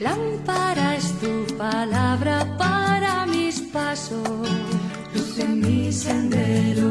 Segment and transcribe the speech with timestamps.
[0.00, 4.48] Lámpara es tu palabra para mis pasos,
[5.14, 6.88] luz en mi sendero.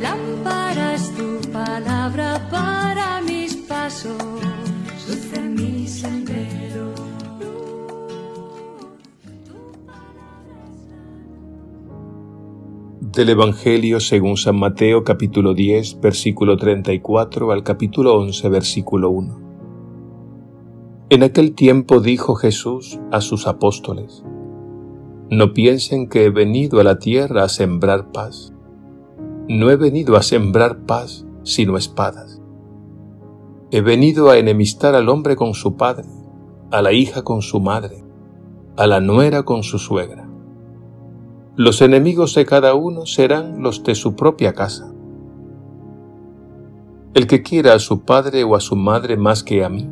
[0.00, 4.16] Lámpara es tu palabra para mis pasos,
[5.06, 6.94] luz en mi sendero.
[13.02, 19.45] Del Evangelio según San Mateo capítulo 10 versículo 34 al capítulo 11 versículo 1.
[21.08, 24.24] En aquel tiempo dijo Jesús a sus apóstoles,
[25.30, 28.52] No piensen que he venido a la tierra a sembrar paz.
[29.48, 32.42] No he venido a sembrar paz, sino espadas.
[33.70, 36.08] He venido a enemistar al hombre con su padre,
[36.72, 38.02] a la hija con su madre,
[38.76, 40.28] a la nuera con su suegra.
[41.54, 44.92] Los enemigos de cada uno serán los de su propia casa.
[47.14, 49.88] El que quiera a su padre o a su madre más que a mí,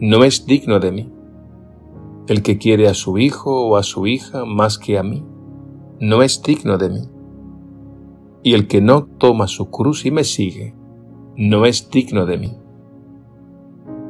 [0.00, 1.12] no es digno de mí.
[2.28, 5.24] El que quiere a su hijo o a su hija más que a mí,
[6.00, 7.08] no es digno de mí.
[8.44, 10.74] Y el que no toma su cruz y me sigue,
[11.36, 12.56] no es digno de mí.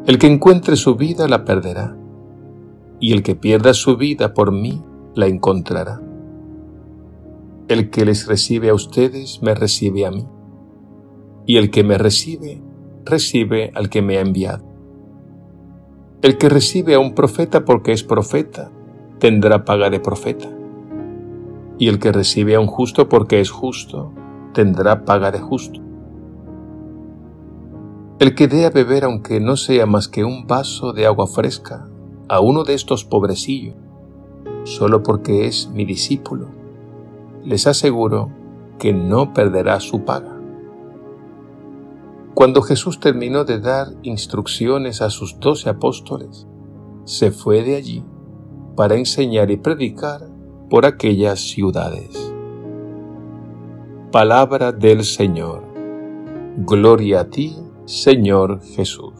[0.07, 1.97] El que encuentre su vida la perderá,
[3.01, 4.83] y el que pierda su vida por mí
[5.15, 6.03] la encontrará.
[7.69, 10.27] El que les recibe a ustedes me recibe a mí,
[11.47, 12.63] y el que me recibe,
[13.05, 14.68] recibe al que me ha enviado.
[16.21, 18.73] El que recibe a un profeta porque es profeta,
[19.21, 20.49] tendrá paga de profeta.
[21.79, 24.11] Y el que recibe a un justo porque es justo,
[24.53, 25.81] tendrá paga de justo.
[28.19, 31.87] El que dé a beber, aunque no sea más que un vaso de agua fresca,
[32.29, 33.77] a uno de estos pobrecillos,
[34.65, 36.49] solo porque es mi discípulo,
[37.45, 38.31] les aseguro
[38.81, 40.38] que no perderá su paga.
[42.39, 46.47] Cuando Jesús terminó de dar instrucciones a sus doce apóstoles,
[47.03, 48.05] se fue de allí
[48.77, 50.21] para enseñar y predicar
[50.71, 52.33] por aquellas ciudades.
[54.13, 55.65] Palabra del Señor.
[56.59, 57.57] Gloria a ti,
[57.87, 59.15] Señor Jesús.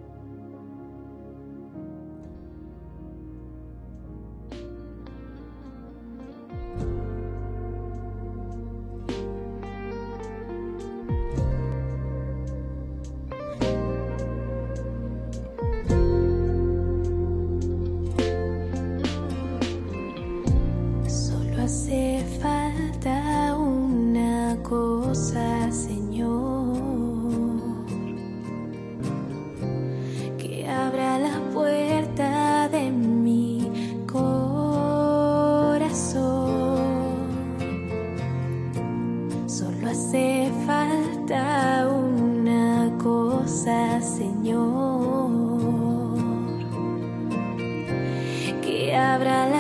[49.19, 49.58] palabra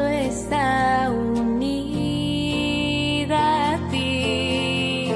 [0.00, 1.74] mundo está unida
[3.74, 5.12] a ti.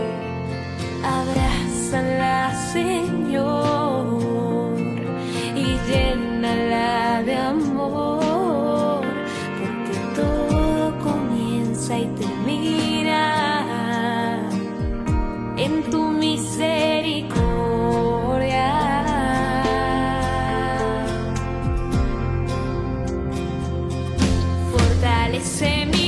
[1.03, 4.07] Abrázala, Señor,
[5.57, 9.05] y llénala de amor,
[9.59, 13.21] porque todo comienza y termina
[15.57, 17.44] en tu misericordia.
[25.55, 26.04] se me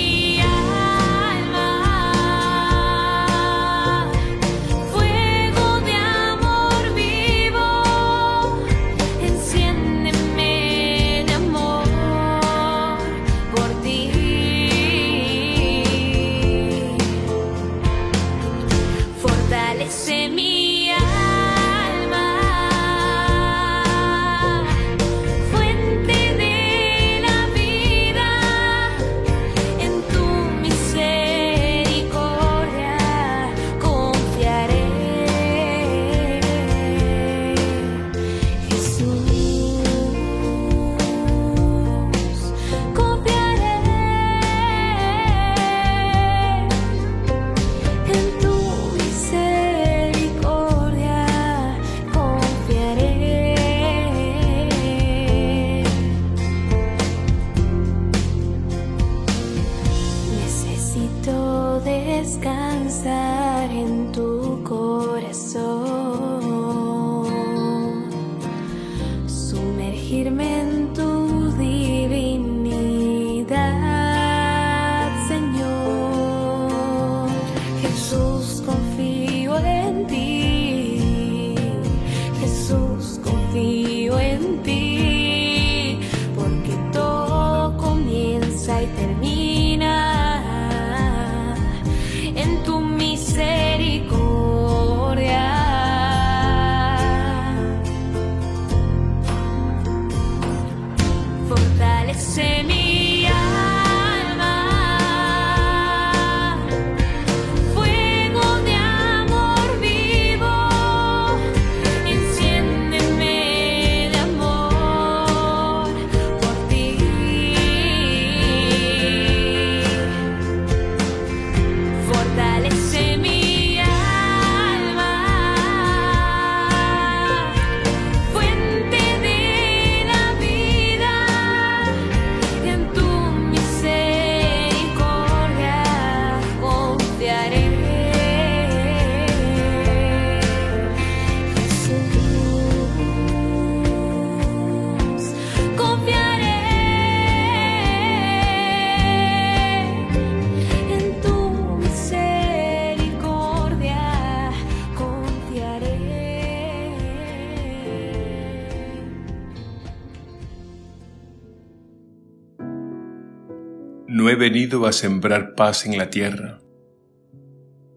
[164.17, 166.63] No he venido a sembrar paz en la tierra.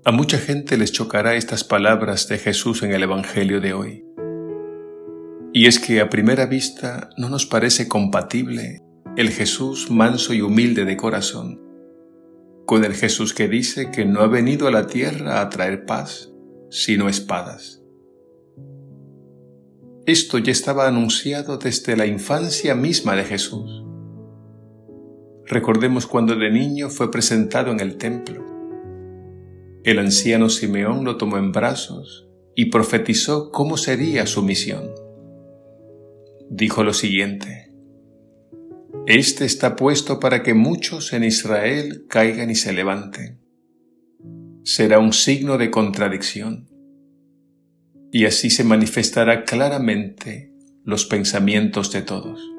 [0.03, 4.03] A mucha gente les chocará estas palabras de Jesús en el Evangelio de hoy.
[5.53, 8.81] Y es que a primera vista no nos parece compatible
[9.15, 11.61] el Jesús manso y humilde de corazón
[12.65, 16.33] con el Jesús que dice que no ha venido a la tierra a traer paz,
[16.69, 17.81] sino espadas.
[20.05, 23.85] Esto ya estaba anunciado desde la infancia misma de Jesús.
[25.49, 28.45] Recordemos cuando de niño fue presentado en el templo.
[29.83, 34.91] El anciano Simeón lo tomó en brazos y profetizó cómo sería su misión.
[36.51, 37.71] Dijo lo siguiente,
[39.07, 43.39] Este está puesto para que muchos en Israel caigan y se levanten.
[44.63, 46.69] Será un signo de contradicción,
[48.11, 50.53] y así se manifestará claramente
[50.83, 52.58] los pensamientos de todos.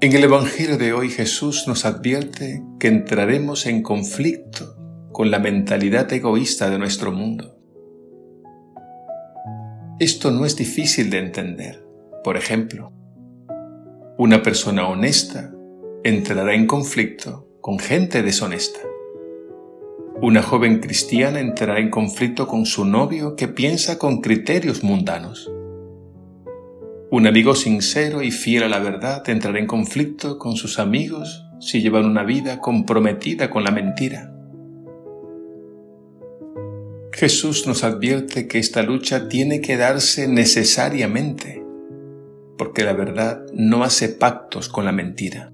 [0.00, 4.76] En el Evangelio de hoy Jesús nos advierte que entraremos en conflicto
[5.12, 7.56] con la mentalidad egoísta de nuestro mundo.
[10.00, 11.86] Esto no es difícil de entender.
[12.22, 12.92] Por ejemplo,
[14.18, 15.54] una persona honesta
[16.02, 18.80] entrará en conflicto con gente deshonesta.
[20.20, 25.50] Una joven cristiana entrará en conflicto con su novio que piensa con criterios mundanos.
[27.14, 31.80] Un amigo sincero y fiel a la verdad entrará en conflicto con sus amigos si
[31.80, 34.34] llevan una vida comprometida con la mentira.
[37.12, 41.64] Jesús nos advierte que esta lucha tiene que darse necesariamente,
[42.58, 45.52] porque la verdad no hace pactos con la mentira.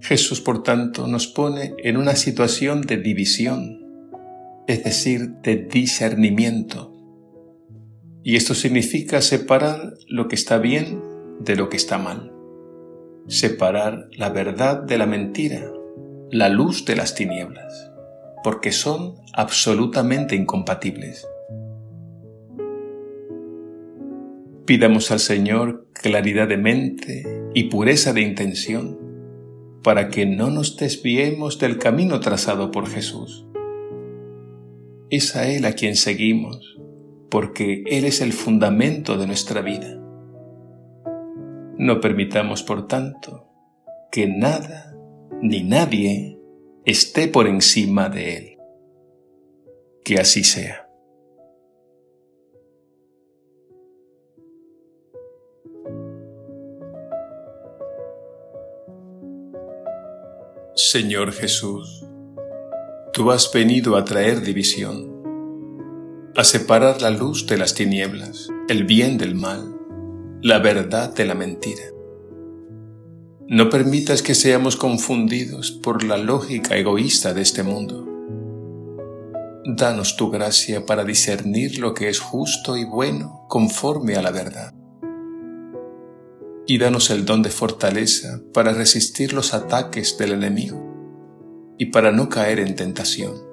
[0.00, 3.86] Jesús, por tanto, nos pone en una situación de división,
[4.66, 6.91] es decir, de discernimiento.
[8.24, 11.02] Y esto significa separar lo que está bien
[11.40, 12.32] de lo que está mal,
[13.26, 15.72] separar la verdad de la mentira,
[16.30, 17.92] la luz de las tinieblas
[18.42, 21.26] porque son absolutamente incompatibles.
[24.66, 27.24] Pidamos al Señor claridad de mente
[27.54, 28.98] y pureza de intención
[29.82, 33.46] para que no nos desviemos del camino trazado por Jesús.
[35.10, 36.71] Es a Él a quien seguimos,
[37.32, 39.98] porque Él es el fundamento de nuestra vida.
[41.78, 43.48] No permitamos, por tanto,
[44.10, 44.94] que nada
[45.40, 46.38] ni nadie
[46.84, 48.58] esté por encima de él.
[50.04, 50.90] Que así sea.
[60.74, 62.04] Señor Jesús,
[63.14, 65.11] tú has venido a traer división,
[66.34, 69.76] a separar la luz de las tinieblas, el bien del mal,
[70.40, 71.82] la verdad de la mentira.
[73.48, 78.08] No permitas que seamos confundidos por la lógica egoísta de este mundo.
[79.66, 84.72] Danos tu gracia para discernir lo que es justo y bueno conforme a la verdad.
[86.66, 92.30] Y danos el don de fortaleza para resistir los ataques del enemigo y para no
[92.30, 93.51] caer en tentación.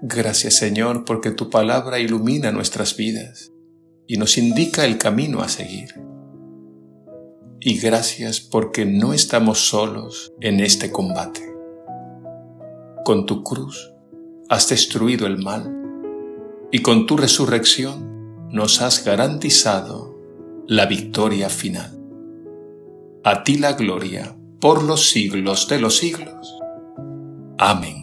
[0.00, 3.52] Gracias Señor porque tu palabra ilumina nuestras vidas
[4.06, 5.88] y nos indica el camino a seguir.
[7.60, 11.52] Y gracias porque no estamos solos en este combate.
[13.04, 13.92] Con tu cruz
[14.48, 15.74] has destruido el mal
[16.70, 20.16] y con tu resurrección nos has garantizado
[20.68, 21.98] la victoria final.
[23.24, 26.56] A ti la gloria por los siglos de los siglos.
[27.58, 27.97] Amén.